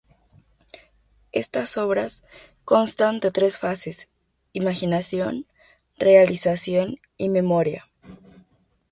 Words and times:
Estas 1.31 1.77
obras 1.77 2.23
constan 2.65 3.19
de 3.19 3.29
tres 3.29 3.59
fases: 3.59 4.09
imaginación, 4.51 5.45
realización 5.99 6.99
y 7.17 7.29
memoria. 7.29 7.87